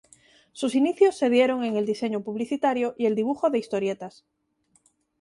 Sus 0.51 0.73
inicios 0.73 1.15
se 1.15 1.29
dieron 1.29 1.63
en 1.63 1.77
el 1.77 1.85
diseño 1.85 2.23
publicitario 2.23 2.95
y 2.97 3.05
el 3.05 3.13
dibujo 3.13 3.51
de 3.51 3.59
historietas. 3.59 4.25